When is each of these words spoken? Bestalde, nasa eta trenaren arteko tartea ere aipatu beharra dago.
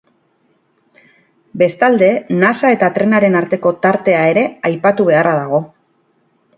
Bestalde, 1.63 2.09
nasa 2.41 2.73
eta 2.79 2.91
trenaren 2.97 3.39
arteko 3.43 3.77
tartea 3.87 4.27
ere 4.35 4.49
aipatu 4.73 5.11
beharra 5.15 5.41
dago. 5.47 5.67